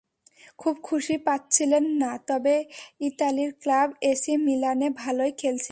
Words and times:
খুব 0.59 0.75
বেশি 0.85 1.15
পাচ্ছিলেন 1.27 1.83
না, 2.01 2.11
তবে 2.27 2.55
ইতালির 3.01 3.51
ক্লাব 3.61 3.89
এসি 4.03 4.33
মিলানে 4.47 4.87
ভালোই 5.01 5.31
খেলছিলেন। 5.31 5.69